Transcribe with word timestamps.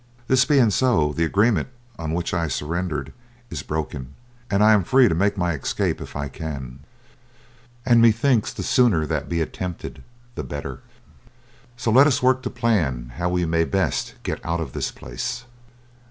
This 0.27 0.45
being 0.45 0.71
so, 0.71 1.13
the 1.13 1.25
agreement 1.25 1.69
on 1.99 2.11
which 2.15 2.33
I 2.33 2.47
surrendered 2.47 3.13
is 3.51 3.61
broken, 3.61 4.15
and 4.49 4.63
I 4.63 4.73
am 4.73 4.83
free 4.83 5.07
to 5.07 5.13
make 5.13 5.37
my 5.37 5.53
escape 5.53 6.01
if 6.01 6.15
I 6.15 6.27
can, 6.27 6.79
and 7.85 8.01
methinks 8.01 8.51
the 8.51 8.63
sooner 8.63 9.05
that 9.05 9.29
be 9.29 9.41
attempted 9.41 10.01
the 10.33 10.43
better. 10.43 10.79
"So 11.77 11.91
let 11.91 12.07
us 12.07 12.23
work 12.23 12.41
to 12.41 12.49
plan 12.49 13.11
how 13.17 13.29
we 13.29 13.45
may 13.45 13.63
best 13.63 14.15
get 14.23 14.43
out 14.43 14.59
of 14.59 14.73
this 14.73 14.89
place. 14.89 15.45